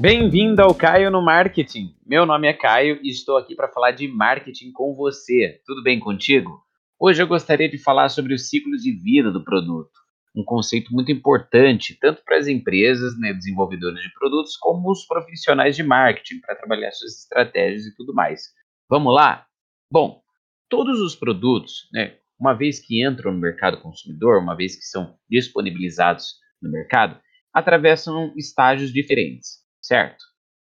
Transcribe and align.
Bem-vindo 0.00 0.62
ao 0.62 0.74
Caio 0.74 1.10
no 1.10 1.20
Marketing. 1.20 1.94
Meu 2.06 2.24
nome 2.24 2.48
é 2.48 2.54
Caio 2.54 2.98
e 3.02 3.10
estou 3.10 3.36
aqui 3.36 3.54
para 3.54 3.68
falar 3.68 3.90
de 3.90 4.08
marketing 4.08 4.72
com 4.72 4.94
você. 4.94 5.60
Tudo 5.66 5.82
bem 5.82 6.00
contigo? 6.00 6.58
Hoje 6.98 7.22
eu 7.22 7.26
gostaria 7.26 7.68
de 7.68 7.76
falar 7.76 8.08
sobre 8.08 8.32
o 8.32 8.38
ciclo 8.38 8.78
de 8.78 8.92
vida 8.92 9.30
do 9.30 9.44
produto, 9.44 9.90
um 10.34 10.42
conceito 10.42 10.90
muito 10.90 11.12
importante 11.12 11.98
tanto 12.00 12.24
para 12.24 12.38
as 12.38 12.46
empresas, 12.46 13.14
né, 13.20 13.34
desenvolvedores 13.34 14.02
de 14.02 14.10
produtos, 14.14 14.56
como 14.56 14.90
os 14.90 15.04
profissionais 15.04 15.76
de 15.76 15.82
marketing 15.82 16.40
para 16.40 16.56
trabalhar 16.56 16.92
suas 16.92 17.20
estratégias 17.20 17.84
e 17.84 17.94
tudo 17.94 18.14
mais. 18.14 18.44
Vamos 18.88 19.14
lá? 19.14 19.44
Bom, 19.92 20.22
todos 20.70 20.98
os 20.98 21.14
produtos, 21.14 21.90
né, 21.92 22.16
uma 22.40 22.54
vez 22.54 22.80
que 22.80 23.06
entram 23.06 23.32
no 23.32 23.38
mercado 23.38 23.82
consumidor, 23.82 24.38
uma 24.38 24.56
vez 24.56 24.76
que 24.76 24.84
são 24.84 25.14
disponibilizados 25.28 26.36
no 26.62 26.70
mercado, 26.70 27.20
atravessam 27.52 28.32
estágios 28.34 28.90
diferentes 28.90 29.59
certo? 29.80 30.24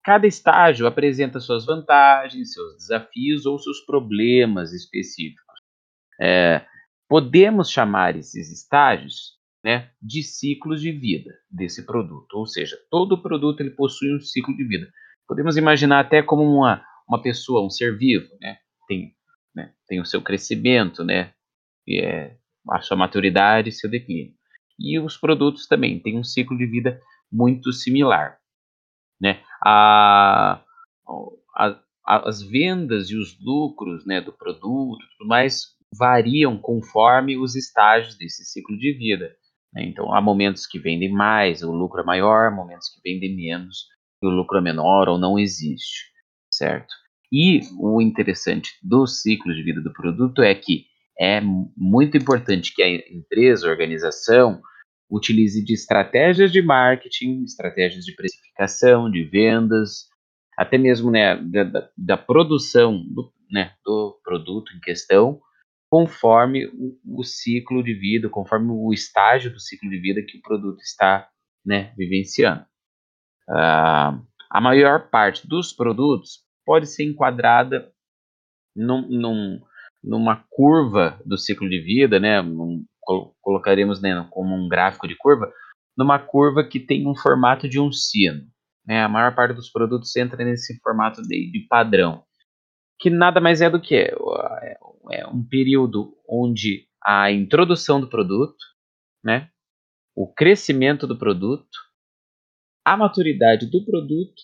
Cada 0.04 0.28
estágio 0.28 0.86
apresenta 0.86 1.40
suas 1.40 1.66
vantagens, 1.66 2.54
seus 2.54 2.76
desafios 2.76 3.46
ou 3.46 3.58
seus 3.58 3.80
problemas 3.86 4.72
específicos. 4.72 5.44
É, 6.22 6.66
podemos 7.10 7.70
chamar 7.70 8.16
esses 8.16 8.52
estágios 8.52 9.36
né, 9.64 9.90
de 10.00 10.22
ciclos 10.22 10.80
de 10.80 10.92
vida 10.92 11.32
desse 11.50 11.84
produto, 11.86 12.36
ou 12.36 12.46
seja, 12.46 12.78
todo 12.92 13.22
produto 13.22 13.62
ele 13.62 13.72
possui 13.72 14.16
um 14.16 14.20
ciclo 14.20 14.56
de 14.56 14.64
vida. 14.64 14.88
Podemos 15.28 15.58
imaginar 15.58 16.02
até 16.02 16.22
como 16.22 16.44
uma, 16.44 16.86
uma 17.10 17.20
pessoa, 17.20 17.66
um 17.66 17.70
ser 17.70 17.98
vivo, 17.98 18.28
né, 18.40 18.58
tem, 18.88 19.16
né, 19.56 19.74
tem 19.88 20.00
o 20.00 20.06
seu 20.06 20.22
crescimento, 20.22 21.04
né, 21.04 21.34
é, 21.90 22.36
a 22.70 22.80
sua 22.82 22.96
maturidade 22.96 23.72
seu 23.72 23.90
declínio. 23.90 24.34
E 24.80 25.00
os 25.00 25.18
produtos 25.18 25.68
também 25.68 26.00
têm 26.00 26.20
um 26.20 26.24
ciclo 26.24 26.56
de 26.56 26.68
vida 26.68 27.02
muito 27.32 27.72
similar. 27.72 28.38
Né? 29.20 29.42
A, 29.64 30.62
a, 31.56 31.82
as 32.06 32.42
vendas 32.42 33.10
e 33.10 33.18
os 33.18 33.38
lucros 33.40 34.06
né, 34.06 34.22
do 34.22 34.32
produto 34.32 35.04
tudo 35.18 35.28
mais 35.28 35.76
variam 35.98 36.58
conforme 36.58 37.38
os 37.38 37.56
estágios 37.56 38.18
desse 38.18 38.46
ciclo 38.46 38.78
de 38.78 38.94
vida. 38.94 39.36
Né? 39.74 39.86
Então, 39.86 40.14
há 40.14 40.22
momentos 40.22 40.66
que 40.66 40.80
vendem 40.80 41.12
mais, 41.12 41.64
o 41.64 41.72
lucro 41.72 42.02
é 42.02 42.06
maior, 42.06 42.52
momentos 42.52 42.90
que 42.90 43.02
vendem 43.04 43.36
menos, 43.36 43.88
e 44.22 44.28
o 44.28 44.30
lucro 44.30 44.58
é 44.58 44.62
menor 44.62 45.10
ou 45.10 45.18
não 45.18 45.38
existe, 45.38 46.06
certo? 46.50 46.94
E 47.32 47.62
o 47.80 48.02
interessante 48.02 48.72
do 48.82 49.06
ciclo 49.08 49.54
de 49.54 49.64
vida 49.64 49.82
do 49.82 49.92
produto 49.92 50.42
é 50.42 50.54
que 50.54 50.86
é 51.20 51.42
muito 51.42 52.18
importante 52.18 52.74
que 52.74 52.84
a 52.84 52.90
empresa, 52.90 53.68
a 53.68 53.72
organização, 53.72 54.62
utilize 55.16 55.64
de 55.64 55.74
estratégias 55.74 56.52
de 56.52 56.62
marketing, 56.62 57.44
estratégias 57.44 58.04
de 58.04 58.14
precificação, 58.16 59.10
de 59.10 59.24
vendas, 59.24 60.10
até 60.58 60.78
mesmo 60.78 61.10
né, 61.12 61.38
da, 61.38 61.90
da 61.98 62.18
produção 62.18 63.02
do, 63.08 63.32
né, 63.50 63.74
do 63.84 64.20
produto 64.24 64.76
em 64.76 64.80
questão, 64.80 65.40
conforme 65.90 66.66
o, 66.68 67.20
o, 67.20 67.24
ciclo 67.24 67.84
de 67.84 67.94
vida, 67.94 68.30
conforme 68.30 68.72
o 68.72 68.92
estágio 68.92 69.52
do 69.52 69.60
ciclo 69.60 69.90
de 69.90 70.00
vida 70.00 70.22
que 70.22 70.38
o 70.38 70.42
produto 70.42 70.80
está 70.82 71.30
né, 71.66 71.94
vivenciando. 71.98 72.66
Uh, 73.50 74.26
a 74.50 74.62
maior 74.62 75.10
parte 75.10 75.48
dos 75.48 75.72
produtos 75.72 76.44
pode 76.66 76.88
ser 76.88 77.04
enquadrada 77.04 77.92
num, 78.76 79.08
num, 79.08 79.62
numa 80.04 80.44
curva 80.50 81.22
do 81.26 81.38
ciclo 81.38 81.70
de 81.70 81.80
vida, 81.80 82.20
né, 82.20 82.42
num, 82.42 82.84
colocaremos 83.42 84.02
né, 84.02 84.28
como 84.32 84.56
um 84.56 84.68
gráfico 84.68 85.08
de 85.08 85.16
curva, 85.16 85.52
numa 85.98 86.20
curva 86.20 86.64
que 86.64 86.80
tem 86.80 87.08
um 87.08 87.16
formato 87.16 87.70
de 87.70 87.80
um 87.80 87.92
sino. 87.92 88.42
Né? 88.86 89.04
A 89.04 89.10
maior 89.10 89.34
parte 89.34 89.54
dos 89.54 89.70
produtos 89.70 90.16
entra 90.16 90.44
nesse 90.44 90.80
formato 90.80 91.22
de, 91.22 91.52
de 91.52 91.66
padrão, 91.68 92.24
que 93.00 93.10
nada 93.10 93.40
mais 93.40 93.62
é 93.62 93.70
do 93.70 93.82
que 93.82 93.96
é, 93.96 94.14
é 95.12 95.28
um 95.28 95.44
período 95.44 96.16
onde 96.28 96.88
a 97.04 97.32
introdução 97.32 98.00
do 98.02 98.10
produto, 98.10 98.58
né, 99.24 99.50
o 100.16 100.32
crescimento 100.32 101.06
do 101.06 101.18
produto, 101.18 101.78
a 102.84 102.96
maturidade 102.96 103.70
do 103.70 103.84
produto 103.84 104.42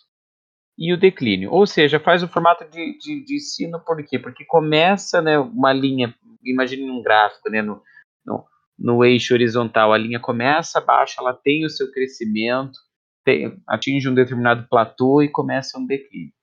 e 0.77 0.93
o 0.93 0.97
declínio. 0.97 1.51
Ou 1.51 1.65
seja, 1.65 1.99
faz 1.99 2.23
o 2.23 2.27
formato 2.27 2.69
de, 2.69 2.97
de, 2.97 3.23
de 3.23 3.39
sino 3.39 3.79
por 3.79 4.03
quê? 4.05 4.19
Porque 4.19 4.43
começa 4.45 5.21
né, 5.21 5.37
uma 5.39 5.71
linha, 5.71 6.13
imagine 6.43 6.89
um 6.89 7.01
gráfico, 7.01 7.49
né, 7.49 7.61
no, 7.61 7.81
no, 8.25 8.45
no 8.77 9.03
eixo 9.03 9.33
horizontal, 9.33 9.93
a 9.93 9.97
linha 9.97 10.19
começa 10.19 10.81
baixa, 10.81 11.15
ela 11.19 11.33
tem 11.33 11.65
o 11.65 11.69
seu 11.69 11.91
crescimento, 11.91 12.77
tem, 13.23 13.61
atinge 13.67 14.09
um 14.09 14.15
determinado 14.15 14.67
platô 14.69 15.21
e 15.21 15.29
começa 15.29 15.77
um 15.77 15.85
declínio. 15.85 16.33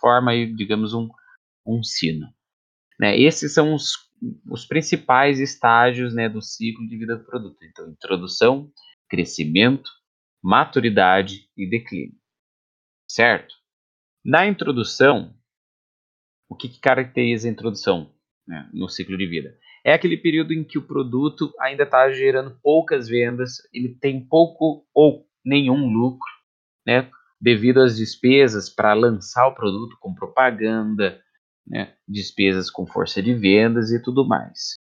Forma 0.00 0.32
digamos, 0.54 0.94
um, 0.94 1.08
um 1.66 1.82
sino. 1.82 2.26
Né? 2.98 3.18
Esses 3.18 3.52
são 3.52 3.74
os, 3.74 3.92
os 4.48 4.64
principais 4.64 5.40
estágios 5.40 6.14
né, 6.14 6.28
do 6.28 6.40
ciclo 6.40 6.86
de 6.86 6.96
vida 6.96 7.16
do 7.16 7.24
produto. 7.24 7.58
Então, 7.64 7.88
introdução, 7.88 8.70
crescimento, 9.08 9.90
maturidade 10.42 11.48
e 11.56 11.68
declínio. 11.68 12.16
Certo? 13.08 13.54
Na 14.24 14.46
introdução, 14.46 15.36
o 16.48 16.56
que, 16.56 16.68
que 16.68 16.80
caracteriza 16.80 17.48
a 17.48 17.50
introdução 17.50 18.14
né, 18.46 18.68
no 18.72 18.88
ciclo 18.88 19.16
de 19.16 19.26
vida? 19.26 19.58
É 19.84 19.92
aquele 19.92 20.16
período 20.16 20.52
em 20.52 20.62
que 20.62 20.78
o 20.78 20.86
produto 20.86 21.52
ainda 21.60 21.82
está 21.82 22.10
gerando 22.12 22.56
poucas 22.62 23.08
vendas, 23.08 23.56
ele 23.72 23.96
tem 24.00 24.24
pouco 24.24 24.86
ou 24.94 25.26
nenhum 25.44 25.88
lucro, 25.88 26.30
né? 26.86 27.10
Devido 27.40 27.80
às 27.80 27.96
despesas 27.96 28.68
para 28.68 28.94
lançar 28.94 29.46
o 29.48 29.54
produto 29.54 29.96
com 30.00 30.14
propaganda, 30.14 31.20
né? 31.66 31.94
Despesas 32.06 32.70
com 32.70 32.86
força 32.86 33.20
de 33.20 33.34
vendas 33.34 33.90
e 33.90 34.00
tudo 34.00 34.26
mais. 34.26 34.76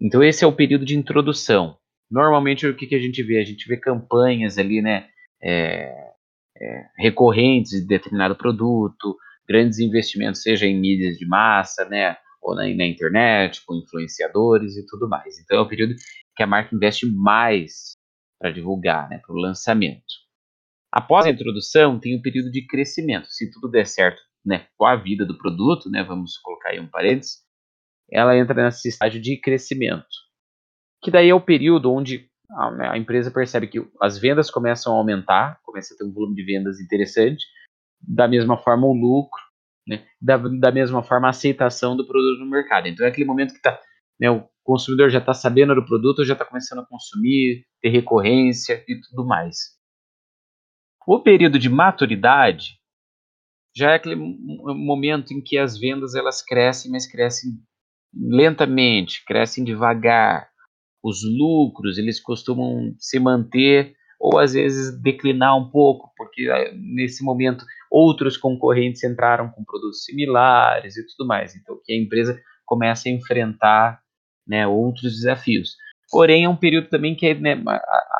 Então 0.00 0.22
esse 0.22 0.44
é 0.44 0.46
o 0.46 0.54
período 0.54 0.84
de 0.84 0.96
introdução. 0.96 1.78
Normalmente 2.10 2.66
o 2.66 2.76
que, 2.76 2.86
que 2.86 2.94
a 2.94 3.00
gente 3.00 3.22
vê? 3.22 3.38
A 3.38 3.44
gente 3.44 3.66
vê 3.66 3.76
campanhas 3.76 4.58
ali, 4.58 4.82
né? 4.82 5.08
É, 5.42 6.10
é, 6.60 6.86
recorrentes 6.98 7.80
de 7.80 7.86
determinado 7.86 8.36
produto, 8.36 9.16
grandes 9.48 9.78
investimentos, 9.78 10.42
seja 10.42 10.66
em 10.66 10.78
mídias 10.78 11.16
de 11.16 11.26
massa, 11.26 11.86
né? 11.86 12.16
Ou 12.40 12.54
na, 12.54 12.62
na 12.62 12.86
internet, 12.86 13.62
com 13.64 13.76
influenciadores 13.76 14.76
e 14.76 14.86
tudo 14.86 15.08
mais. 15.08 15.38
Então 15.38 15.58
é 15.58 15.60
o 15.60 15.68
período 15.68 15.94
que 16.36 16.42
a 16.42 16.46
marca 16.46 16.74
investe 16.74 17.06
mais 17.06 17.96
para 18.38 18.50
divulgar, 18.50 19.08
né, 19.08 19.18
para 19.18 19.34
o 19.34 19.38
lançamento. 19.38 20.04
Após 20.92 21.26
a 21.26 21.30
introdução, 21.30 22.00
tem 22.00 22.16
o 22.16 22.22
período 22.22 22.50
de 22.50 22.66
crescimento. 22.66 23.28
Se 23.28 23.50
tudo 23.50 23.70
der 23.70 23.86
certo 23.86 24.20
né, 24.44 24.66
com 24.76 24.86
a 24.86 24.96
vida 24.96 25.24
do 25.24 25.36
produto, 25.36 25.90
né, 25.90 26.02
vamos 26.02 26.36
colocar 26.38 26.70
aí 26.70 26.80
um 26.80 26.88
parênteses, 26.88 27.42
ela 28.10 28.36
entra 28.36 28.64
nesse 28.64 28.88
estágio 28.88 29.20
de 29.20 29.36
crescimento. 29.36 30.08
Que 31.02 31.10
daí 31.10 31.28
é 31.28 31.34
o 31.34 31.40
período 31.40 31.92
onde 31.92 32.28
a, 32.50 32.70
né, 32.70 32.88
a 32.88 32.98
empresa 32.98 33.30
percebe 33.30 33.68
que 33.68 33.78
as 34.00 34.18
vendas 34.18 34.50
começam 34.50 34.94
a 34.94 34.96
aumentar, 34.96 35.60
começa 35.62 35.94
a 35.94 35.96
ter 35.96 36.04
um 36.04 36.12
volume 36.12 36.34
de 36.34 36.42
vendas 36.42 36.80
interessante, 36.80 37.46
da 38.00 38.26
mesma 38.26 38.56
forma 38.56 38.86
o 38.86 38.92
lucro, 38.92 39.40
né? 39.86 40.04
Da, 40.20 40.36
da 40.36 40.72
mesma 40.72 41.02
forma, 41.02 41.26
a 41.26 41.30
aceitação 41.30 41.96
do 41.96 42.06
produto 42.06 42.40
no 42.40 42.50
mercado. 42.50 42.88
Então, 42.88 43.04
é 43.06 43.08
aquele 43.08 43.26
momento 43.26 43.54
que 43.54 43.62
tá, 43.62 43.78
né, 44.20 44.30
o 44.30 44.48
consumidor 44.62 45.10
já 45.10 45.18
está 45.18 45.34
sabendo 45.34 45.74
do 45.74 45.84
produto, 45.84 46.24
já 46.24 46.34
está 46.34 46.44
começando 46.44 46.80
a 46.80 46.86
consumir, 46.86 47.64
ter 47.80 47.88
recorrência 47.88 48.84
e 48.86 49.00
tudo 49.00 49.26
mais. 49.26 49.78
O 51.06 51.18
período 51.20 51.58
de 51.58 51.68
maturidade 51.68 52.78
já 53.74 53.92
é 53.92 53.94
aquele 53.94 54.16
momento 54.16 55.32
em 55.32 55.40
que 55.40 55.56
as 55.56 55.78
vendas 55.78 56.14
elas 56.14 56.42
crescem, 56.42 56.90
mas 56.90 57.06
crescem 57.06 57.52
lentamente, 58.14 59.24
crescem 59.24 59.64
devagar. 59.64 60.48
Os 61.02 61.22
lucros 61.24 61.96
eles 61.96 62.20
costumam 62.20 62.94
se 62.98 63.18
manter 63.18 63.94
ou 64.20 64.38
às 64.38 64.52
vezes 64.52 65.00
declinar 65.00 65.56
um 65.56 65.70
pouco, 65.70 66.12
porque 66.16 66.48
ah, 66.50 66.72
nesse 66.74 67.24
momento 67.24 67.64
outros 67.90 68.36
concorrentes 68.36 69.02
entraram 69.02 69.50
com 69.50 69.64
produtos 69.64 70.04
similares 70.04 70.96
e 70.96 71.06
tudo 71.06 71.26
mais. 71.26 71.56
Então, 71.56 71.78
que 71.84 71.92
a 71.92 71.96
empresa 71.96 72.40
começa 72.64 73.08
a 73.08 73.12
enfrentar 73.12 74.00
né, 74.46 74.66
outros 74.66 75.14
desafios. 75.14 75.76
Porém, 76.10 76.44
é 76.44 76.48
um 76.48 76.56
período 76.56 76.88
também 76.88 77.14
que 77.14 77.34
né, 77.34 77.62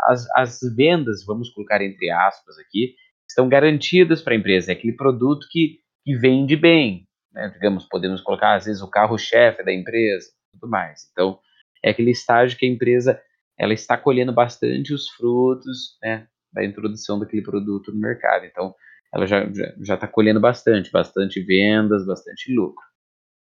as, 0.06 0.26
as 0.37 0.58
vendas, 0.76 1.25
vamos 1.25 1.50
colocar 1.50 1.82
entre 1.82 2.11
aspas 2.11 2.58
aqui, 2.58 2.94
estão 3.28 3.49
garantidas 3.49 4.22
para 4.22 4.34
a 4.34 4.37
empresa. 4.37 4.72
É 4.72 4.75
aquele 4.75 4.94
produto 4.94 5.46
que, 5.50 5.78
que 6.05 6.17
vende 6.17 6.56
bem. 6.56 7.06
Né? 7.32 7.49
Digamos, 7.55 7.87
podemos 7.88 8.20
colocar, 8.20 8.56
às 8.56 8.64
vezes, 8.64 8.82
o 8.82 8.90
carro-chefe 8.90 9.62
da 9.64 9.72
empresa 9.72 10.28
tudo 10.52 10.69
mais. 10.69 11.08
Então, 11.12 11.38
é 11.82 11.90
aquele 11.90 12.11
estágio 12.11 12.58
que 12.58 12.67
a 12.67 12.69
empresa 12.69 13.20
ela 13.58 13.72
está 13.72 13.96
colhendo 13.96 14.32
bastante 14.32 14.93
os 14.93 15.08
frutos 15.11 15.99
né, 16.02 16.26
da 16.52 16.64
introdução 16.64 17.19
daquele 17.19 17.43
produto 17.43 17.93
no 17.93 18.00
mercado. 18.00 18.44
Então, 18.44 18.75
ela 19.12 19.26
já 19.26 19.44
está 19.44 19.64
já, 19.64 19.74
já 19.80 19.96
tá 19.96 20.08
colhendo 20.08 20.40
bastante, 20.40 20.90
bastante 20.90 21.40
vendas, 21.40 22.06
bastante 22.06 22.54
lucro, 22.54 22.84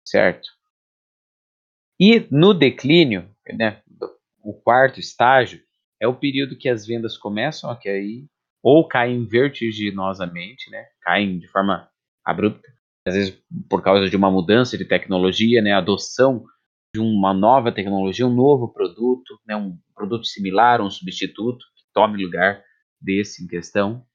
certo? 0.05 0.47
E 1.99 2.25
no 2.31 2.53
declínio, 2.53 3.29
né, 3.57 3.81
o 4.41 4.53
quarto 4.53 4.99
estágio, 4.99 5.61
é 5.99 6.07
o 6.07 6.15
período 6.15 6.57
que 6.57 6.69
as 6.69 6.85
vendas 6.87 7.17
começam 7.17 7.69
a 7.69 7.75
cair, 7.75 8.25
ou 8.63 8.87
caem 8.87 9.25
vertiginosamente, 9.25 10.69
né? 10.69 10.85
Caem 11.01 11.39
de 11.39 11.47
forma 11.47 11.89
abrupta, 12.23 12.67
às 13.05 13.15
vezes 13.15 13.41
por 13.69 13.81
causa 13.81 14.09
de 14.09 14.15
uma 14.15 14.31
mudança 14.31 14.77
de 14.77 14.85
tecnologia, 14.85 15.61
né? 15.61 15.73
Adoção 15.73 16.45
de 16.93 17.01
uma 17.01 17.33
nova 17.33 17.71
tecnologia, 17.71 18.25
um 18.25 18.33
novo 18.33 18.71
produto, 18.71 19.39
né? 19.45 19.55
Um 19.55 19.77
produto 19.93 20.25
similar, 20.25 20.81
um 20.81 20.89
substituto 20.89 21.65
que 21.75 21.83
tome 21.93 22.23
lugar 22.23 22.63
desse 23.01 23.43
em 23.43 23.47
questão. 23.47 24.05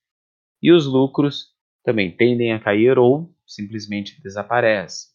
E 0.65 0.73
os 0.73 0.87
lucros 0.87 1.53
também 1.85 2.11
tendem 2.11 2.55
a 2.55 2.59
cair 2.59 2.99
ou 2.99 3.31
simplesmente 3.47 4.19
desaparecem, 4.23 5.11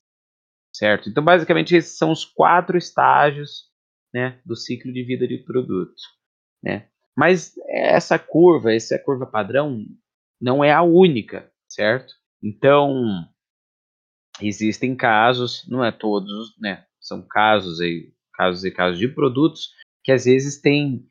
certo? 0.71 1.09
Então, 1.09 1.23
basicamente, 1.23 1.75
esses 1.75 1.97
são 1.97 2.11
os 2.11 2.23
quatro 2.23 2.77
estágios 2.77 3.63
né, 4.13 4.39
do 4.45 4.55
ciclo 4.55 4.93
de 4.93 5.03
vida 5.03 5.27
de 5.27 5.39
produto. 5.39 5.99
Né? 6.61 6.87
Mas 7.17 7.55
essa 7.67 8.19
curva, 8.19 8.71
essa 8.71 8.99
curva 8.99 9.25
padrão, 9.25 9.83
não 10.39 10.63
é 10.63 10.71
a 10.71 10.83
única, 10.83 11.51
certo? 11.67 12.13
Então, 12.43 13.27
existem 14.39 14.95
casos, 14.95 15.67
não 15.67 15.83
é 15.83 15.91
todos, 15.91 16.55
né? 16.59 16.85
São 17.01 17.25
casos 17.27 17.81
e 17.81 18.13
casos 18.33 18.63
e 18.63 18.71
casos 18.71 18.99
de 18.99 19.07
produtos 19.07 19.71
que 20.03 20.11
às 20.11 20.25
vezes 20.25 20.61
tem 20.61 21.05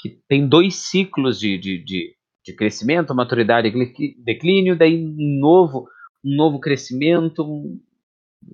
que 0.00 0.22
tem 0.28 0.48
dois 0.48 0.74
ciclos 0.74 1.38
de, 1.38 1.56
de, 1.56 1.78
de, 1.82 2.13
de 2.44 2.52
crescimento, 2.52 3.14
maturidade 3.14 3.68
e 3.68 4.22
declínio, 4.22 4.76
daí 4.76 5.02
um 5.02 5.38
novo, 5.40 5.88
um 6.22 6.36
novo 6.36 6.60
crescimento, 6.60 7.42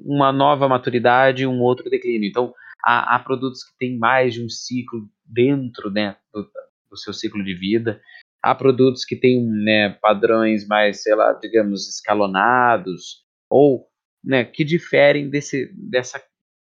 uma 0.05 0.33
nova 0.33 0.69
maturidade, 0.69 1.47
um 1.47 1.61
outro 1.61 1.91
declínio. 1.91 2.29
Então, 2.29 2.55
há, 2.85 3.17
há 3.17 3.19
produtos 3.19 3.65
que 3.65 3.77
têm 3.79 3.99
mais 3.99 4.35
de 4.35 4.45
um 4.45 4.49
ciclo 4.49 5.09
dentro 5.25 5.91
né, 5.91 6.17
do, 6.33 6.49
do 6.89 6.97
seu 6.97 7.13
ciclo 7.13 7.43
de 7.43 7.55
vida. 7.55 8.01
Há 8.41 8.55
produtos 8.55 9.05
que 9.05 9.17
têm 9.17 9.45
né, 9.45 9.91
padrões 10.01 10.67
mais, 10.67 11.03
sei 11.03 11.15
lá, 11.15 11.33
digamos, 11.33 11.89
escalonados, 11.89 13.25
ou 13.51 13.87
né, 14.23 14.45
que 14.45 14.65
diferem 14.65 15.29
desse, 15.29 15.69
dessa, 15.75 16.23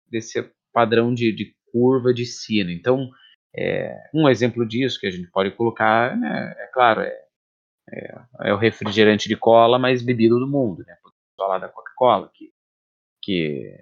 desse 0.09 0.49
padrão 0.73 1.13
de, 1.13 1.33
de 1.33 1.53
curva 1.71 2.13
de 2.13 2.25
sino. 2.25 2.71
Então, 2.71 3.09
é, 3.55 4.09
um 4.13 4.29
exemplo 4.29 4.67
disso 4.67 4.99
que 4.99 5.07
a 5.07 5.11
gente 5.11 5.29
pode 5.31 5.51
colocar, 5.51 6.15
né, 6.15 6.55
é 6.57 6.67
claro, 6.67 7.01
é, 7.01 7.27
é, 7.91 8.21
é, 8.41 8.53
o 8.53 8.57
refrigerante 8.57 9.29
de 9.29 9.35
cola 9.37 9.79
mais 9.79 10.01
bebido 10.01 10.39
do 10.39 10.47
mundo, 10.47 10.83
né? 10.85 10.95
Falar 11.37 11.59
da 11.59 11.69
Coca-Cola, 11.69 12.29
que, 12.33 12.51
que 13.21 13.73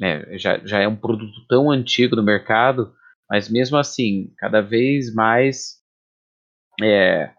né, 0.00 0.38
já, 0.38 0.58
já 0.58 0.80
é 0.80 0.86
um 0.86 0.96
produto 0.96 1.46
tão 1.48 1.70
antigo 1.70 2.14
no 2.14 2.22
mercado, 2.22 2.94
mas 3.28 3.48
mesmo 3.48 3.76
assim, 3.76 4.32
cada 4.38 4.60
vez 4.60 5.12
mais, 5.12 5.82
é, 6.80 7.32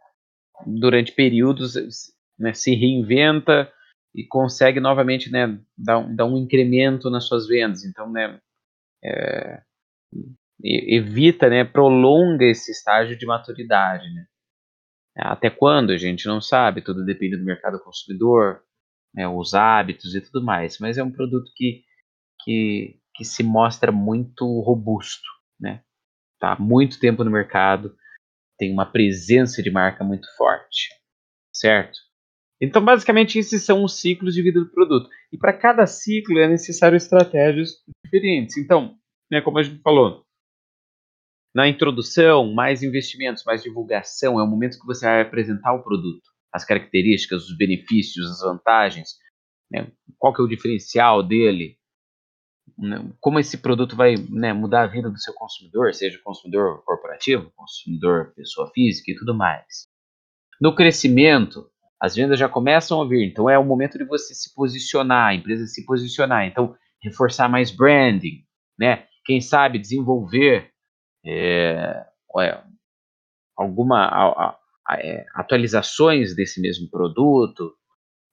durante 0.65 1.13
períodos, 1.13 1.75
né, 2.37 2.53
se 2.53 2.75
reinventa 2.75 3.71
e 4.13 4.25
consegue 4.25 4.79
novamente 4.79 5.31
né, 5.31 5.59
dar, 5.77 6.01
dar 6.13 6.25
um 6.25 6.37
incremento 6.37 7.09
nas 7.09 7.25
suas 7.25 7.47
vendas. 7.47 7.85
Então, 7.85 8.11
né, 8.11 8.41
é, 9.03 9.61
evita, 10.63 11.49
né, 11.49 11.63
prolonga 11.63 12.45
esse 12.45 12.71
estágio 12.71 13.17
de 13.17 13.25
maturidade. 13.25 14.11
Né. 14.13 14.25
Até 15.17 15.49
quando 15.49 15.91
a 15.91 15.97
gente 15.97 16.25
não 16.27 16.41
sabe, 16.41 16.81
tudo 16.81 17.05
depende 17.05 17.37
do 17.37 17.45
mercado 17.45 17.79
consumidor, 17.83 18.61
né, 19.13 19.27
os 19.27 19.53
hábitos 19.53 20.15
e 20.15 20.21
tudo 20.21 20.43
mais, 20.43 20.77
mas 20.79 20.97
é 20.97 21.03
um 21.03 21.11
produto 21.11 21.51
que 21.55 21.83
que, 22.41 22.99
que 23.15 23.25
se 23.25 23.43
mostra 23.43 23.91
muito 23.91 24.45
robusto, 24.61 25.27
né? 25.59 25.83
Tá 26.39 26.55
muito 26.59 26.99
tempo 26.99 27.23
no 27.23 27.31
mercado, 27.31 27.95
tem 28.57 28.71
uma 28.71 28.85
presença 28.85 29.61
de 29.61 29.69
marca 29.69 30.03
muito 30.03 30.27
forte, 30.37 30.89
certo? 31.53 31.99
Então, 32.61 32.83
basicamente, 32.83 33.39
esses 33.39 33.63
são 33.63 33.83
os 33.83 33.99
ciclos 33.99 34.33
de 34.33 34.41
vida 34.41 34.59
do 34.59 34.69
produto. 34.69 35.09
E 35.31 35.37
para 35.37 35.53
cada 35.53 35.85
ciclo 35.85 36.39
é 36.39 36.47
necessário 36.47 36.97
estratégias 36.97 37.71
diferentes. 38.03 38.57
Então, 38.57 38.97
né, 39.31 39.41
como 39.41 39.59
a 39.59 39.63
gente 39.63 39.81
falou, 39.81 40.25
na 41.53 41.67
introdução, 41.67 42.53
mais 42.53 42.83
investimentos, 42.83 43.43
mais 43.43 43.63
divulgação, 43.63 44.39
é 44.39 44.43
o 44.43 44.47
momento 44.47 44.79
que 44.79 44.85
você 44.85 45.05
vai 45.05 45.21
apresentar 45.21 45.73
o 45.73 45.83
produto, 45.83 46.21
as 46.53 46.63
características, 46.63 47.49
os 47.49 47.57
benefícios, 47.57 48.29
as 48.29 48.41
vantagens, 48.41 49.17
né, 49.71 49.91
qual 50.17 50.33
que 50.33 50.41
é 50.41 50.43
o 50.43 50.47
diferencial 50.47 51.23
dele, 51.23 51.77
né, 52.77 53.11
como 53.19 53.39
esse 53.39 53.57
produto 53.57 53.95
vai 53.95 54.15
né, 54.29 54.53
mudar 54.53 54.83
a 54.83 54.87
vida 54.87 55.09
do 55.09 55.19
seu 55.19 55.33
consumidor, 55.33 55.93
seja 55.93 56.19
consumidor 56.23 56.83
corporativo, 56.85 57.51
consumidor 57.55 58.33
pessoa 58.35 58.69
física 58.73 59.11
e 59.11 59.15
tudo 59.15 59.35
mais. 59.35 59.87
No 60.61 60.75
crescimento, 60.75 61.69
as 61.99 62.15
vendas 62.15 62.39
já 62.39 62.47
começam 62.47 63.01
a 63.01 63.07
vir, 63.07 63.25
então 63.25 63.49
é 63.49 63.57
o 63.57 63.65
momento 63.65 63.97
de 63.97 64.05
você 64.05 64.33
se 64.33 64.53
posicionar, 64.53 65.29
a 65.29 65.35
empresa 65.35 65.65
se 65.65 65.85
posicionar, 65.85 66.45
então 66.45 66.75
reforçar 67.01 67.49
mais 67.49 67.71
branding, 67.71 68.43
né? 68.77 69.05
Quem 69.25 69.41
sabe 69.41 69.79
desenvolver 69.79 70.71
é, 71.29 72.05
alguma 73.55 74.05
a, 74.05 74.57
a, 74.87 74.97
é, 74.99 75.25
atualizações 75.35 76.35
desse 76.35 76.61
mesmo 76.61 76.89
produto, 76.89 77.73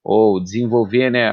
ou 0.02 0.40
desenvolver 0.42 1.10
né, 1.10 1.28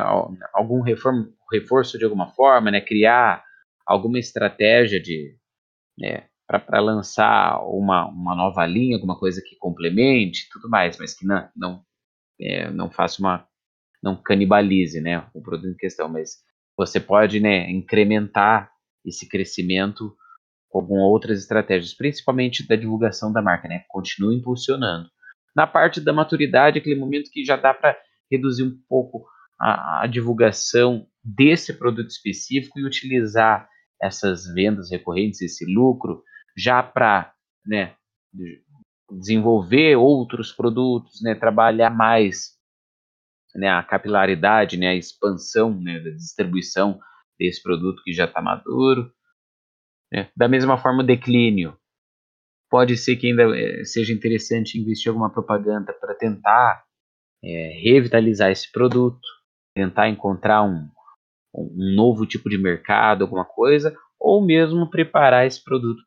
algum 0.51 0.81
reform, 0.81 1.27
reforço 1.51 1.97
de 1.97 2.03
alguma 2.03 2.27
forma, 2.31 2.71
né, 2.71 2.81
criar 2.81 3.43
alguma 3.85 4.17
estratégia 4.17 4.99
de 4.99 5.37
né, 5.97 6.27
para 6.47 6.79
lançar 6.79 7.61
uma, 7.63 8.07
uma 8.07 8.35
nova 8.35 8.65
linha, 8.65 8.95
alguma 8.95 9.17
coisa 9.17 9.41
que 9.41 9.55
complemente, 9.57 10.49
tudo 10.51 10.69
mais, 10.69 10.97
mas 10.97 11.13
que 11.13 11.25
não 11.25 11.49
não, 11.55 11.85
é, 12.41 12.69
não 12.71 12.89
faça 12.89 13.21
uma 13.21 13.47
não 14.01 14.21
canibalize, 14.21 14.99
né, 14.99 15.25
o 15.33 15.41
produto 15.41 15.69
em 15.69 15.77
questão, 15.77 16.09
mas 16.09 16.43
você 16.75 16.99
pode, 16.99 17.39
né, 17.39 17.69
incrementar 17.69 18.69
esse 19.05 19.29
crescimento 19.29 20.13
com 20.81 20.95
outras 20.95 21.39
estratégias, 21.39 21.93
principalmente 21.93 22.67
da 22.67 22.75
divulgação 22.75 23.31
da 23.31 23.41
marca, 23.41 23.67
né, 23.67 23.83
continue 23.87 24.37
impulsionando. 24.37 25.07
Na 25.55 25.67
parte 25.67 26.01
da 26.01 26.11
maturidade, 26.11 26.79
aquele 26.79 26.99
momento 26.99 27.29
que 27.31 27.45
já 27.45 27.55
dá 27.55 27.73
para 27.73 27.95
reduzir 28.31 28.63
um 28.63 28.75
pouco 28.89 29.25
a, 29.59 30.03
a 30.03 30.07
divulgação 30.07 31.05
desse 31.23 31.73
produto 31.73 32.09
específico 32.09 32.79
e 32.79 32.85
utilizar 32.85 33.69
essas 34.01 34.45
vendas 34.53 34.89
recorrentes, 34.91 35.41
esse 35.41 35.65
lucro, 35.65 36.23
já 36.57 36.81
para 36.83 37.33
né, 37.65 37.95
desenvolver 39.11 39.95
outros 39.95 40.51
produtos, 40.51 41.21
né, 41.21 41.35
trabalhar 41.35 41.89
mais 41.89 42.57
né, 43.55 43.69
a 43.69 43.83
capilaridade, 43.83 44.77
né, 44.77 44.89
a 44.89 44.95
expansão 44.95 45.79
né, 45.79 45.99
da 45.99 46.09
distribuição 46.09 46.99
desse 47.39 47.61
produto 47.61 48.01
que 48.03 48.11
já 48.11 48.25
está 48.25 48.41
maduro. 48.41 49.11
Né. 50.13 50.29
Da 50.35 50.47
mesma 50.47 50.77
forma, 50.77 51.01
o 51.01 51.05
declínio. 51.05 51.75
Pode 52.69 52.97
ser 52.97 53.15
que 53.15 53.27
ainda 53.27 53.43
eh, 53.57 53.83
seja 53.85 54.13
interessante 54.13 54.79
investir 54.79 55.09
alguma 55.09 55.31
propaganda 55.31 55.93
para 55.93 56.15
tentar 56.15 56.83
é, 57.43 57.79
revitalizar 57.83 58.51
esse 58.51 58.71
produto, 58.71 59.21
tentar 59.75 60.09
encontrar 60.09 60.63
um, 60.63 60.89
um 61.53 61.95
novo 61.95 62.25
tipo 62.25 62.49
de 62.49 62.57
mercado, 62.57 63.23
alguma 63.23 63.45
coisa, 63.45 63.95
ou 64.19 64.43
mesmo 64.43 64.89
preparar 64.89 65.45
esse 65.45 65.63
produto 65.63 66.01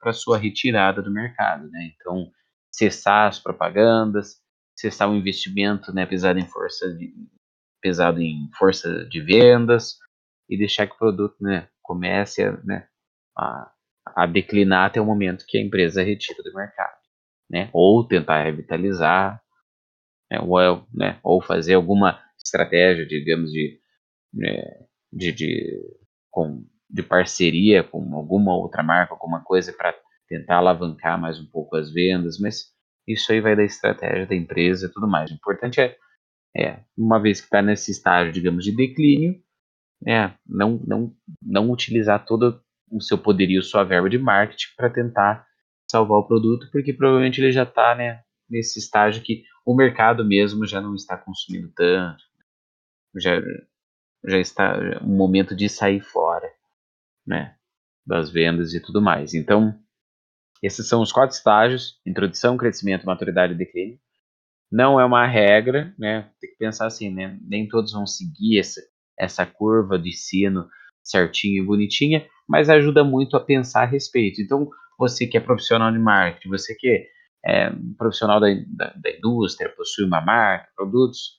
para 0.00 0.12
sua 0.12 0.38
retirada 0.38 1.02
do 1.02 1.12
mercado, 1.12 1.68
né? 1.70 1.92
Então, 1.94 2.30
cessar 2.72 3.28
as 3.28 3.38
propagandas, 3.38 4.40
cessar 4.76 5.10
o 5.10 5.14
investimento, 5.14 5.92
né, 5.92 6.06
pesado 6.06 6.38
em 6.38 6.46
força 6.46 6.88
de, 6.94 7.12
pesado 7.82 8.20
em 8.20 8.48
força 8.56 9.04
de 9.06 9.20
vendas 9.20 9.98
e 10.48 10.56
deixar 10.56 10.86
que 10.86 10.94
o 10.94 10.98
produto, 10.98 11.36
né, 11.40 11.68
comece 11.82 12.42
a, 12.42 12.52
né, 12.64 12.88
a, 13.36 13.70
a 14.16 14.26
declinar 14.26 14.86
até 14.86 15.00
o 15.00 15.06
momento 15.06 15.44
que 15.46 15.58
a 15.58 15.62
empresa 15.62 16.02
retira 16.02 16.42
do 16.42 16.54
mercado, 16.54 16.98
né? 17.50 17.70
Ou 17.72 18.06
tentar 18.06 18.42
revitalizar 18.42 19.40
né, 20.30 20.38
ou, 20.40 20.86
né, 20.94 21.18
ou 21.22 21.42
fazer 21.42 21.74
alguma 21.74 22.22
estratégia, 22.38 23.04
digamos, 23.04 23.50
de, 23.50 23.80
né, 24.32 24.62
de, 25.12 25.32
de, 25.32 25.82
com, 26.30 26.64
de 26.88 27.02
parceria 27.02 27.82
com 27.82 28.14
alguma 28.14 28.56
outra 28.56 28.82
marca, 28.82 29.12
alguma 29.12 29.42
coisa 29.42 29.72
para 29.72 29.94
tentar 30.28 30.58
alavancar 30.58 31.20
mais 31.20 31.40
um 31.40 31.46
pouco 31.46 31.76
as 31.76 31.92
vendas, 31.92 32.38
mas 32.38 32.72
isso 33.06 33.32
aí 33.32 33.40
vai 33.40 33.56
da 33.56 33.64
estratégia 33.64 34.26
da 34.26 34.36
empresa 34.36 34.86
e 34.86 34.92
tudo 34.92 35.08
mais. 35.08 35.30
O 35.30 35.34
importante 35.34 35.80
é, 35.80 35.96
é 36.56 36.84
uma 36.96 37.20
vez 37.20 37.40
que 37.40 37.46
está 37.46 37.60
nesse 37.60 37.90
estágio, 37.90 38.32
digamos, 38.32 38.64
de 38.64 38.74
declínio, 38.74 39.42
é, 40.06 40.32
não, 40.46 40.80
não, 40.86 41.14
não 41.42 41.70
utilizar 41.70 42.24
todo 42.24 42.62
o 42.90 43.00
seu 43.00 43.16
poderio, 43.16 43.62
sua 43.62 43.84
verba 43.84 44.08
de 44.08 44.18
marketing 44.18 44.74
para 44.76 44.90
tentar 44.90 45.46
salvar 45.90 46.18
o 46.18 46.26
produto, 46.26 46.68
porque 46.70 46.92
provavelmente 46.92 47.40
ele 47.40 47.52
já 47.52 47.62
está 47.62 47.94
né, 47.94 48.22
nesse 48.48 48.78
estágio 48.78 49.22
que 49.22 49.44
o 49.64 49.74
mercado 49.74 50.24
mesmo 50.24 50.66
já 50.66 50.80
não 50.80 50.94
está 50.94 51.16
consumindo 51.16 51.70
tanto, 51.74 52.22
já, 53.16 53.40
já 54.26 54.38
está 54.38 54.78
um 55.02 55.16
momento 55.16 55.54
de 55.54 55.68
sair 55.68 56.00
fora, 56.00 56.48
né, 57.26 57.56
das 58.06 58.30
vendas 58.30 58.74
e 58.74 58.80
tudo 58.80 59.00
mais. 59.00 59.34
Então, 59.34 59.78
esses 60.62 60.88
são 60.88 61.00
os 61.00 61.12
quatro 61.12 61.34
estágios: 61.34 62.00
introdução, 62.06 62.56
crescimento, 62.56 63.06
maturidade 63.06 63.54
e 63.54 63.56
declínio. 63.56 63.98
Não 64.70 65.00
é 65.00 65.04
uma 65.04 65.26
regra, 65.26 65.92
né? 65.98 66.30
Tem 66.40 66.50
que 66.50 66.56
pensar 66.56 66.86
assim, 66.86 67.12
né? 67.12 67.36
Nem 67.42 67.66
todos 67.66 67.92
vão 67.92 68.06
seguir 68.06 68.60
essa, 68.60 68.80
essa 69.18 69.44
curva 69.44 69.98
de 69.98 70.10
ensino 70.10 70.68
certinha 71.02 71.60
e 71.60 71.64
bonitinha, 71.64 72.26
mas 72.50 72.68
ajuda 72.68 73.04
muito 73.04 73.36
a 73.36 73.40
pensar 73.40 73.84
a 73.84 73.86
respeito. 73.86 74.42
Então, 74.42 74.68
você 74.98 75.24
que 75.24 75.36
é 75.36 75.40
profissional 75.40 75.92
de 75.92 76.00
marketing, 76.00 76.48
você 76.48 76.74
que 76.74 77.06
é 77.46 77.70
profissional 77.96 78.40
da, 78.40 78.48
da, 78.66 78.92
da 78.96 79.10
indústria, 79.10 79.72
possui 79.74 80.04
uma 80.04 80.20
marca, 80.20 80.68
produtos, 80.74 81.38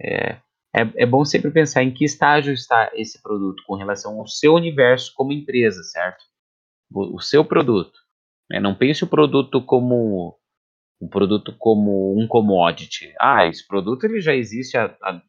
é, 0.00 0.36
é, 0.74 1.02
é, 1.02 1.04
bom 1.04 1.24
sempre 1.24 1.50
pensar 1.50 1.82
em 1.82 1.92
que 1.92 2.04
estágio 2.04 2.54
está 2.54 2.92
esse 2.94 3.20
produto 3.20 3.64
com 3.66 3.74
relação 3.74 4.20
ao 4.20 4.28
seu 4.28 4.54
universo 4.54 5.12
como 5.16 5.32
empresa, 5.32 5.82
certo? 5.82 6.22
O, 6.94 7.16
o 7.16 7.20
seu 7.20 7.44
produto. 7.44 7.98
Né? 8.48 8.60
Não 8.60 8.72
pense 8.72 9.02
o 9.02 9.08
produto 9.08 9.60
como 9.64 10.38
um 11.00 11.08
produto 11.08 11.52
como 11.58 12.16
um 12.16 12.28
commodity. 12.28 13.12
Ah, 13.20 13.48
esse 13.48 13.66
produto 13.66 14.04
ele 14.04 14.20
já 14.20 14.32
existe 14.32 14.78
há, 14.78 14.96
há 15.02 15.20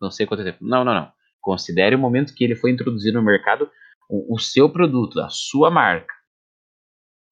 não 0.00 0.10
sei 0.10 0.24
quanto 0.24 0.42
tempo. 0.42 0.58
Não, 0.62 0.82
não, 0.84 0.94
não. 0.94 1.12
Considere 1.38 1.94
o 1.94 1.98
momento 1.98 2.34
que 2.34 2.42
ele 2.42 2.56
foi 2.56 2.70
introduzido 2.70 3.18
no 3.18 3.24
mercado, 3.24 3.70
o, 4.10 4.34
o 4.34 4.38
seu 4.38 4.68
produto, 4.68 5.20
a 5.20 5.28
sua 5.28 5.70
marca, 5.70 6.12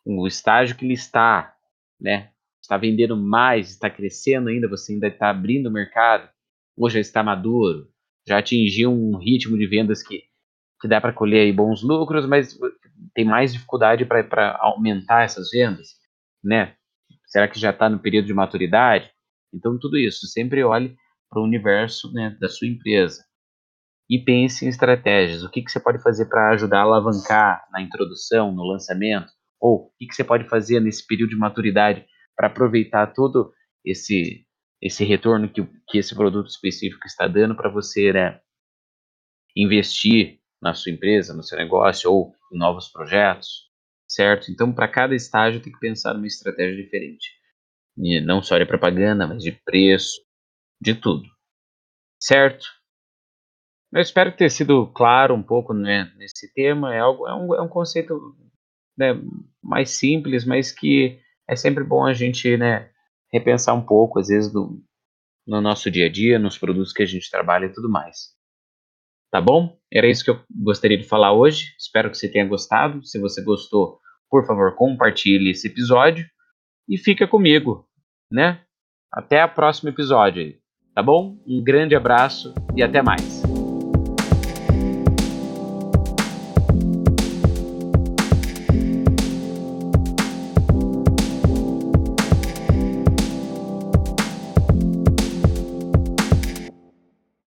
o 0.07 0.27
estágio 0.27 0.77
que 0.77 0.85
ele 0.87 0.95
está, 0.95 1.55
né? 2.01 2.31
Está 2.63 2.77
vendendo 2.77 3.17
mais, 3.17 3.71
está 3.71 3.91
crescendo 3.91 4.49
ainda, 4.49 4.69
você 4.69 4.93
ainda 4.93 5.09
está 5.09 5.29
abrindo 5.29 5.67
o 5.67 5.73
mercado, 5.73 6.29
ou 6.77 6.89
já 6.89 7.01
está 7.01 7.23
maduro, 7.23 7.89
já 8.27 8.39
atingiu 8.39 8.93
um 8.93 9.17
ritmo 9.19 9.59
de 9.59 9.67
vendas 9.67 10.03
que, 10.03 10.23
que 10.81 10.87
dá 10.87 11.01
para 11.01 11.13
colher 11.13 11.41
aí 11.41 11.53
bons 11.53 11.83
lucros, 11.83 12.27
mas 12.27 12.57
tem 13.15 13.25
mais 13.25 13.53
dificuldade 13.53 14.05
para 14.05 14.57
aumentar 14.61 15.25
essas 15.25 15.51
vendas, 15.51 15.89
né? 16.43 16.77
Será 17.27 17.49
que 17.49 17.59
já 17.59 17.71
está 17.71 17.89
no 17.89 17.99
período 17.99 18.27
de 18.27 18.35
maturidade? 18.35 19.11
Então, 19.53 19.79
tudo 19.79 19.99
isso, 19.99 20.27
sempre 20.27 20.63
olhe 20.63 20.97
para 21.29 21.41
o 21.41 21.45
universo 21.45 22.13
né, 22.13 22.37
da 22.41 22.49
sua 22.49 22.69
empresa 22.69 23.28
e 24.09 24.19
pense 24.19 24.65
em 24.65 24.69
estratégias. 24.69 25.43
O 25.43 25.51
que, 25.51 25.63
que 25.63 25.71
você 25.71 25.79
pode 25.79 26.03
fazer 26.03 26.27
para 26.27 26.51
ajudar 26.51 26.79
a 26.79 26.83
alavancar 26.83 27.67
na 27.71 27.83
introdução, 27.83 28.53
no 28.53 28.65
lançamento? 28.65 29.31
Ou 29.61 29.87
o 29.87 29.91
que, 29.99 30.07
que 30.07 30.15
você 30.15 30.25
pode 30.25 30.49
fazer 30.49 30.81
nesse 30.81 31.07
período 31.07 31.31
de 31.31 31.37
maturidade 31.37 32.07
para 32.37 32.47
aproveitar 32.47 33.09
todo 33.09 33.53
esse, 33.85 34.47
esse 34.81 35.05
retorno 35.05 35.49
que, 35.49 35.63
que 35.89 35.99
esse 35.99 36.15
produto 36.15 36.49
específico 36.49 37.07
está 37.07 37.27
dando 37.27 37.55
para 37.55 37.71
você 37.71 38.13
né, 38.13 38.41
investir 39.57 40.39
na 40.63 40.73
sua 40.73 40.93
empresa, 40.93 41.35
no 41.35 41.43
seu 41.43 41.59
negócio 41.59 42.11
ou 42.11 42.33
em 42.53 42.59
novos 42.59 42.89
projetos, 42.89 43.69
certo? 44.09 44.51
Então, 44.51 44.73
para 44.73 44.89
cada 44.89 45.15
estágio, 45.15 45.61
tem 45.61 45.73
que 45.73 45.79
pensar 45.79 46.15
numa 46.15 46.27
estratégia 46.27 46.83
diferente. 46.83 47.31
E 47.97 48.21
não 48.21 48.41
só 48.41 48.57
de 48.57 48.65
propaganda, 48.65 49.27
mas 49.27 49.43
de 49.43 49.53
preço, 49.53 50.21
de 50.81 50.95
tudo. 50.95 51.29
Certo? 52.21 52.78
Eu 53.93 54.01
espero 54.01 54.37
ter 54.37 54.51
sido 54.51 54.87
claro 54.89 55.35
um 55.35 55.43
pouco 55.43 55.73
né, 55.73 56.13
nesse 56.17 56.53
tema. 56.53 56.95
É, 56.95 56.99
algo, 56.99 57.27
é, 57.27 57.35
um, 57.35 57.55
é 57.55 57.63
um 57.63 57.69
conceito 57.69 58.37
né, 58.97 59.15
mais 59.63 59.91
simples, 59.91 60.45
mas 60.45 60.71
que 60.71 61.19
é 61.49 61.57
sempre 61.57 61.83
bom 61.85 62.05
a 62.05 62.13
gente 62.13 62.57
né, 62.57 62.91
repensar 63.33 63.75
um 63.75 63.85
pouco, 63.85 64.19
às 64.19 64.29
vezes, 64.29 64.53
do, 64.53 64.83
no 65.47 65.61
nosso 65.61 65.91
dia 65.91 66.07
a 66.07 66.13
dia, 66.13 66.39
nos 66.39 66.59
produtos 66.59 66.93
que 66.93 67.03
a 67.03 67.07
gente 67.07 67.31
trabalha 67.31 67.67
e 67.67 67.73
tudo 67.73 67.89
mais. 67.89 68.37
Tá 69.31 69.41
bom? 69.41 69.79
Era 69.93 70.07
isso 70.07 70.25
que 70.25 70.31
eu 70.31 70.41
gostaria 70.51 70.99
de 70.99 71.05
falar 71.05 71.33
hoje. 71.33 71.75
Espero 71.79 72.11
que 72.11 72.17
você 72.17 72.31
tenha 72.31 72.47
gostado. 72.47 73.05
Se 73.05 73.19
você 73.19 73.43
gostou, 73.43 74.01
por 74.31 74.47
favor, 74.47 74.75
compartilhe 74.75 75.51
esse 75.51 75.69
episódio 75.69 76.27
e 76.89 76.97
fica 76.97 77.27
comigo, 77.27 77.87
né? 78.31 78.63
Até 79.13 79.45
o 79.45 79.55
próximo 79.55 79.91
episódio 79.91 80.59
tá 80.99 81.03
bom? 81.03 81.39
Um 81.47 81.63
grande 81.63 81.95
abraço 81.95 82.53
e 82.75 82.83
até 82.83 83.01
mais. 83.01 83.58